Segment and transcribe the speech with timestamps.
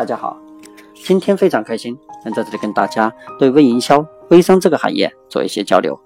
[0.00, 0.34] 大家好，
[0.94, 6.00] 今天非常开心能在这里跟大家对微营销、微商这个行业做一些交流。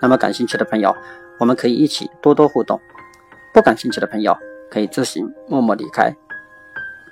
[0.00, 0.94] 那么感兴趣的朋友，
[1.40, 2.78] 我们可以一起多多互动；
[3.52, 4.38] 不感兴趣的朋友，
[4.70, 6.14] 可以自行默默离开，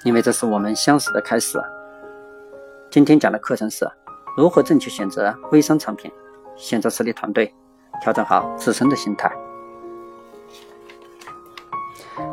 [0.04, 1.58] 因为这是我们相识的开始。
[2.92, 3.84] 今天讲的课程是
[4.36, 6.08] 如何正确选择微商产品，
[6.54, 7.52] 选择实力团队，
[8.00, 9.28] 调整好自身的心态，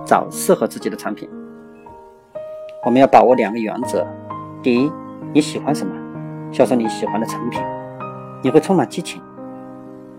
[0.05, 1.27] 找适合自己的产品。
[2.84, 4.08] 我们要把握两个原则：
[4.63, 4.91] 第一，
[5.34, 5.94] 你喜欢什么，
[6.52, 7.62] 销售你喜欢的产品，
[8.41, 9.21] 你会充满激情；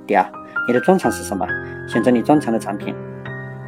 [0.07, 0.25] 第二，
[0.69, 1.45] 你的专长是什么，
[1.89, 2.95] 选择你专长的产品，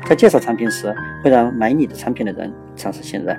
[0.07, 0.95] 在介绍产品时
[1.25, 3.37] 会让买你的产品的人产生信任。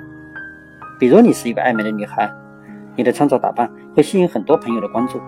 [1.00, 2.30] 比如你是一个爱美的女孩，
[2.94, 5.18] 你的穿着打扮会吸引很多朋友的关注，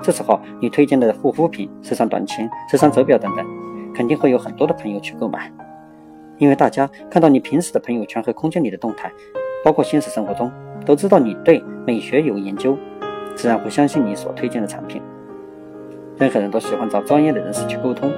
[0.00, 3.44] 这时候你推荐的护肤品、时尚短裙、时尚手表等等，
[3.92, 5.50] 肯定会有很多的朋友去购买，
[6.38, 9.10] 因为大家看到你平时的朋友圈和空间里的动态。
[9.66, 10.48] 包括现实生活中
[10.84, 12.78] 都知道你对美学有研究，
[13.34, 15.02] 自然会相信你所推荐的产品。
[16.16, 18.12] 任何人都喜欢找专业的人士去沟通，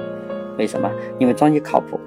[0.59, 0.87] 为什么？
[1.17, 1.99] 因为专业靠谱。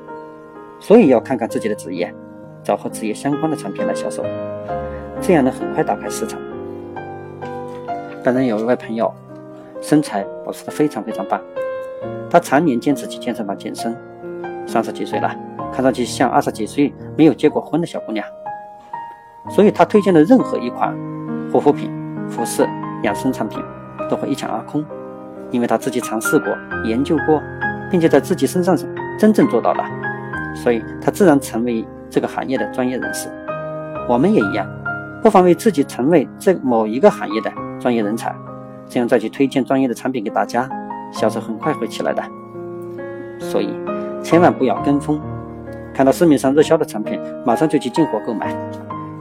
[0.78, 2.14] 所以要看看自己的职业，
[2.62, 4.24] 找和职业相关的产品来销售，
[5.20, 6.40] 这样能很快打开市场。
[8.22, 9.12] 当然，有一位朋友
[9.80, 11.40] 身材保持的非常非常棒，
[12.30, 13.92] 他常年坚持去健身房健身，
[14.68, 15.34] 三十几岁了，
[15.72, 18.24] 看上去像二十几岁没有结过婚的小姑娘。
[19.50, 20.96] 所以他推荐的任何一款
[21.52, 21.90] 护肤品、
[22.28, 22.66] 服饰、
[23.02, 23.60] 养生产品
[24.08, 24.84] 都会一抢而空，
[25.50, 26.48] 因为他自己尝试过、
[26.84, 27.42] 研究过，
[27.90, 28.76] 并且在自己身上
[29.18, 29.84] 真正做到了，
[30.54, 33.28] 所以他自然成为这个行业的专业人士。
[34.08, 34.66] 我们也一样，
[35.22, 38.34] 不妨为自己成为这某一个行业的专业人才，
[38.88, 40.68] 这样再去推荐专业的产品给大家，
[41.12, 42.22] 销售很快会起来的。
[43.38, 43.74] 所以
[44.22, 45.20] 千万不要跟风，
[45.92, 48.56] 看到市面上热销的产品，马上就去进货购买。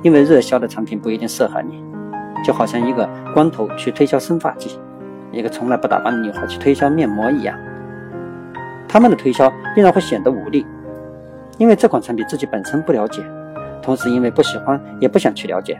[0.01, 1.83] 因为热销的产品不一定适合你，
[2.43, 4.79] 就好像一个光头去推销生发剂，
[5.31, 7.57] 一个从来不打扮的女孩去推销面膜一样，
[8.87, 10.65] 他们的推销必然会显得无力，
[11.57, 13.21] 因为这款产品自己本身不了解，
[13.81, 15.79] 同时因为不喜欢也不想去了解，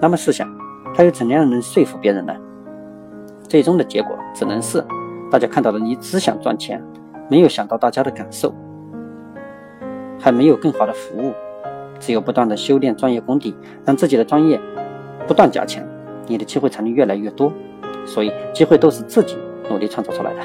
[0.00, 0.48] 那么试想，
[0.94, 2.34] 他又怎样能说服别人呢？
[3.48, 4.84] 最终的结果只能是，
[5.30, 6.82] 大家看到的你只想赚钱，
[7.28, 8.54] 没有想到大家的感受，
[10.18, 11.32] 还没有更好的服务。
[12.00, 14.58] 只有不断的修炼专业功底，让自己的专业
[15.28, 15.84] 不断加强，
[16.26, 17.52] 你的机会才能越来越多。
[18.06, 19.36] 所以，机会都是自己
[19.68, 20.40] 努力创造出来的。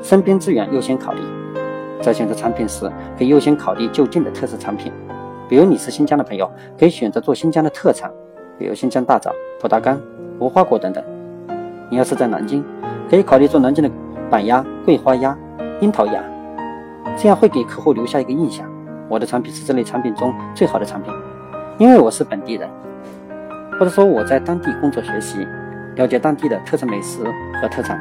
[0.00, 1.20] 身边资源优先考虑，
[2.00, 4.92] 在选择产品时，可以优先考虑就近的特色产品。
[5.48, 6.48] 比如你是新疆的朋友，
[6.78, 8.10] 可以选择做新疆的特产，
[8.56, 10.00] 比如新疆大枣、葡萄干、
[10.38, 11.02] 无花果等等。
[11.90, 12.64] 你要是在南京，
[13.10, 13.90] 可以考虑做南京的
[14.30, 15.36] 板鸭、桂花鸭、
[15.80, 16.22] 樱桃鸭。
[17.16, 18.66] 这样会给客户留下一个印象，
[19.08, 21.12] 我的产品是这类产品中最好的产品，
[21.78, 22.68] 因为我是本地人，
[23.72, 25.46] 或者说我在当地工作学习，
[25.96, 27.22] 了解当地的特色美食
[27.60, 27.98] 和特产，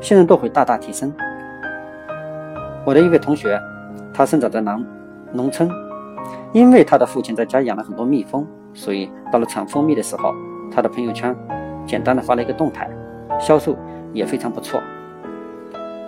[0.00, 1.12] 信任度会大大提升。
[2.84, 3.60] 我的一位同学，
[4.14, 4.84] 他生长在南
[5.32, 5.68] 农村，
[6.52, 10.32] 因为他的父亲在家养了很多蜜蜂，所以到了产蜂蜜的时候，
[10.70, 11.36] 他的朋友圈
[11.84, 12.90] 简单的发了一个动态，
[13.38, 13.76] 销售
[14.12, 14.80] 也非常不错。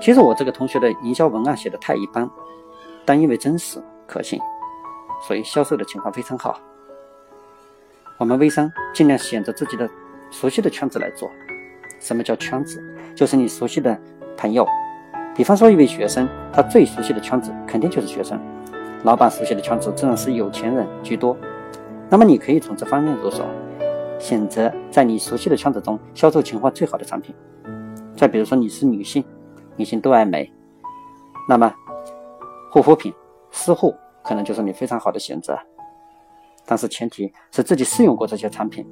[0.01, 2.29] 其实我这个同学的营销文案写的太一般，
[3.05, 4.41] 但因为真实可信，
[5.27, 6.59] 所以销售的情况非常好。
[8.17, 9.89] 我们微商尽量选择自己的
[10.31, 11.29] 熟悉的圈子来做。
[12.01, 12.81] 什么叫圈子？
[13.15, 14.01] 就是你熟悉的
[14.37, 14.67] 朋友。
[15.35, 18.41] 比方说一位学生，他最熟悉的圈子肯定就是学生。
[19.03, 21.37] 老板熟悉的圈子自然是有钱人居多。
[22.09, 23.45] 那么你可以从这方面入手，
[24.19, 27.35] 选择在你熟悉的圈子中销售情况最好的产品。
[28.17, 29.25] 再比如说你是女性。
[29.79, 30.53] 女性都爱美，
[31.49, 31.73] 那么
[32.71, 33.15] 护肤品、
[33.51, 35.59] 私护可能就是你非常好的选择。
[36.67, 38.87] 但是前提是自己试用过这些产品，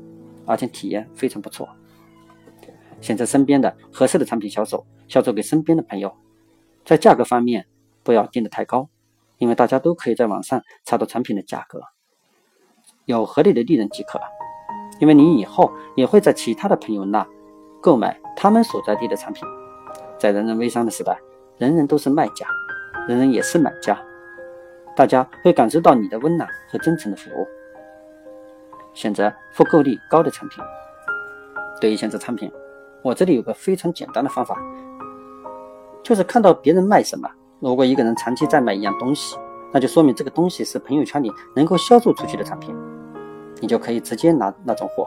[0.47, 1.69] 而且体验非常不错。
[3.03, 6.11] 选择身边的合适的产品销售，销售给身边的朋友。
[6.85, 7.67] 在价格方面
[8.03, 8.89] 不要定的太高，
[9.39, 11.83] 因为大家都可以在网上查到产品的价格，
[13.05, 14.19] 有合理的利润即可。
[15.01, 17.27] 因为你以后也会在其他的朋友那
[17.83, 19.47] 购买他们所在地的产品。
[20.18, 21.18] 在人人微商的时代，
[21.59, 22.47] 人人都是卖家，
[23.07, 23.98] 人人也是买家，
[24.97, 27.47] 大家会感受到你的温暖和真诚的服务。
[28.95, 30.65] 选择复购率高的产品。
[31.78, 32.51] 对于选择产品，
[33.03, 34.57] 我这里有个非常简单的方法，
[36.03, 37.28] 就是看到别人卖什么，
[37.60, 39.36] 如果一个人长期在买一样东西，
[39.71, 42.74] 那就说明这个东西是朋友圈里能够销售出去的产品，
[43.60, 45.07] 你就可以直接拿那种货，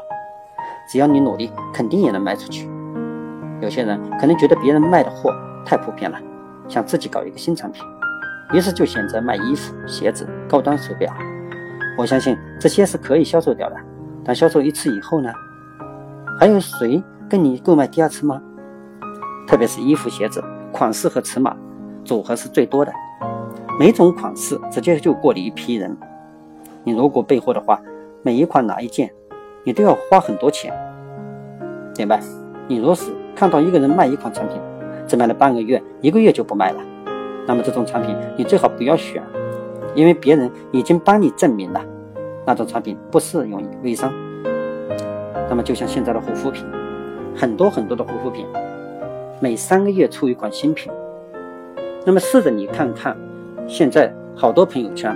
[0.88, 2.70] 只要你努力，肯定也能卖出去。
[3.62, 5.34] 有些人可能觉得别人卖的货
[5.66, 6.18] 太普遍了，
[6.68, 7.84] 想自己搞一个新产品，
[8.54, 11.12] 于是就选择卖衣服、鞋子、高端手表。
[11.98, 13.76] 我相信这些是可以销售掉的。
[14.24, 15.32] 但销售一次以后呢，
[16.40, 18.42] 还有谁跟你购买第二次吗？
[19.48, 21.56] 特别是衣服、鞋子，款式和尺码
[22.06, 22.94] 组合是最多的，
[23.80, 25.98] 每种款式直接就过了一批人。
[26.84, 27.82] 你如果备货的话，
[28.22, 29.12] 每一款哪一件，
[29.64, 30.72] 你都要花很多钱。
[31.98, 32.22] 明白？
[32.68, 34.58] 你若是看到一个人卖一款产品，
[35.08, 36.82] 只卖了半个月、一个月就不卖了，
[37.48, 39.24] 那么这种产品你最好不要选。
[39.96, 41.82] 因为别人已经帮你证明了
[42.46, 44.12] 那种产品不适用于微商。
[45.50, 46.66] 那么就像现在的护肤品，
[47.34, 48.46] 很多很多的护肤品，
[49.40, 50.92] 每三个月出一款新品。
[52.06, 53.16] 那么试着你看看，
[53.70, 55.16] 现在好多朋友圈，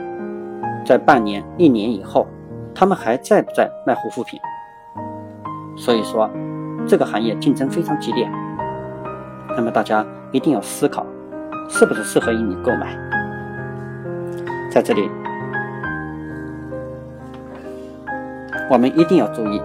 [0.85, 2.25] 在半年、一年以后，
[2.73, 4.39] 他们还在不在卖护肤品？
[5.75, 6.29] 所以说，
[6.87, 8.29] 这个行业竞争非常激烈。
[9.55, 11.05] 那么大家一定要思考，
[11.69, 12.97] 是不是适合于你购买。
[14.71, 15.09] 在这里，
[18.69, 19.61] 我们一定要注意。